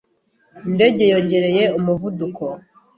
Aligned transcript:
Indege 0.67 1.03
yongereye 1.11 1.63
umuvuduko. 1.77 2.43